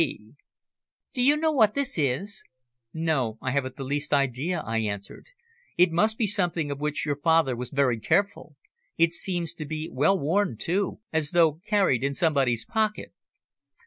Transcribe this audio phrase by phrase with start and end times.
[0.01, 0.17] B.
[0.17, 0.35] B."
[1.13, 2.41] "Do you know what this is?"
[2.91, 5.27] "No, I haven't the least idea," I answered.
[5.77, 8.55] "It must be something of which your father was very careful.
[8.97, 13.13] It seems to be well worn, too, as though carried in somebody's pocket."